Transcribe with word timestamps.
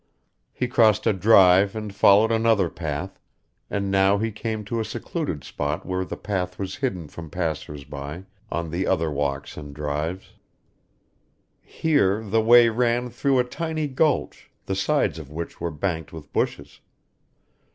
He 0.51 0.67
crossed 0.67 1.05
a 1.05 1.13
drive 1.13 1.75
and 1.75 1.93
followed 1.93 2.31
another 2.31 2.71
path; 2.71 3.19
and 3.69 3.91
now 3.91 4.17
he 4.17 4.31
came 4.31 4.65
to 4.65 4.79
a 4.79 4.83
secluded 4.83 5.43
spot 5.43 5.85
where 5.85 6.03
the 6.03 6.17
path 6.17 6.57
was 6.57 6.77
hidden 6.77 7.07
from 7.07 7.29
passers 7.29 7.83
by 7.83 8.23
on 8.51 8.71
the 8.71 8.87
other 8.87 9.11
walks 9.11 9.57
and 9.57 9.75
drives. 9.75 10.31
Here 11.61 12.23
the 12.23 12.41
way 12.41 12.67
ran 12.69 13.11
through 13.11 13.37
a 13.37 13.43
tiny 13.43 13.87
gulch, 13.87 14.49
the 14.65 14.73
sides 14.75 15.19
of 15.19 15.29
which 15.29 15.61
were 15.61 15.69
banked 15.69 16.11
with 16.11 16.33
bushes. 16.33 16.79